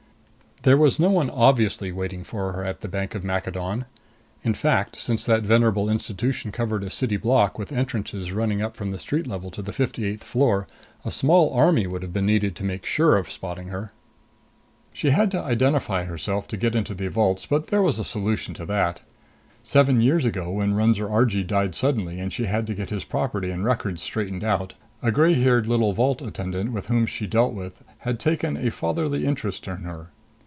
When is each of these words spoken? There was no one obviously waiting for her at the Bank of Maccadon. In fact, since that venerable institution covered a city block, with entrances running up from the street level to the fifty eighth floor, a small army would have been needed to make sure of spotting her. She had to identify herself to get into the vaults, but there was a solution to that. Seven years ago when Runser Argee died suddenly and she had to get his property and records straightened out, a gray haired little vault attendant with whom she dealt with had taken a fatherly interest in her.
There 0.63 0.77
was 0.77 0.99
no 0.99 1.09
one 1.09 1.31
obviously 1.31 1.91
waiting 1.91 2.23
for 2.23 2.51
her 2.51 2.63
at 2.63 2.81
the 2.81 2.87
Bank 2.87 3.15
of 3.15 3.23
Maccadon. 3.23 3.85
In 4.43 4.53
fact, 4.53 4.95
since 4.95 5.25
that 5.25 5.41
venerable 5.41 5.89
institution 5.89 6.51
covered 6.51 6.83
a 6.83 6.91
city 6.91 7.17
block, 7.17 7.57
with 7.57 7.71
entrances 7.71 8.31
running 8.31 8.61
up 8.61 8.77
from 8.77 8.91
the 8.91 8.99
street 8.99 9.25
level 9.25 9.49
to 9.49 9.63
the 9.63 9.73
fifty 9.73 10.05
eighth 10.05 10.23
floor, 10.23 10.67
a 11.03 11.09
small 11.09 11.51
army 11.51 11.87
would 11.87 12.03
have 12.03 12.13
been 12.13 12.27
needed 12.27 12.55
to 12.57 12.63
make 12.63 12.85
sure 12.85 13.17
of 13.17 13.31
spotting 13.31 13.69
her. 13.69 13.91
She 14.93 15.09
had 15.09 15.31
to 15.31 15.41
identify 15.41 16.03
herself 16.03 16.47
to 16.49 16.57
get 16.57 16.75
into 16.75 16.93
the 16.93 17.09
vaults, 17.09 17.47
but 17.47 17.65
there 17.69 17.81
was 17.81 17.97
a 17.97 18.05
solution 18.05 18.53
to 18.53 18.65
that. 18.67 19.01
Seven 19.63 19.99
years 19.99 20.25
ago 20.25 20.51
when 20.51 20.75
Runser 20.75 21.09
Argee 21.11 21.41
died 21.43 21.73
suddenly 21.73 22.19
and 22.19 22.31
she 22.31 22.43
had 22.43 22.67
to 22.67 22.75
get 22.75 22.91
his 22.91 23.03
property 23.03 23.49
and 23.49 23.65
records 23.65 24.03
straightened 24.03 24.43
out, 24.43 24.75
a 25.01 25.09
gray 25.11 25.33
haired 25.33 25.65
little 25.65 25.93
vault 25.93 26.21
attendant 26.21 26.71
with 26.71 26.85
whom 26.85 27.07
she 27.07 27.25
dealt 27.25 27.55
with 27.55 27.81
had 28.05 28.19
taken 28.19 28.55
a 28.57 28.69
fatherly 28.69 29.25
interest 29.25 29.67
in 29.67 29.77
her. 29.77 30.09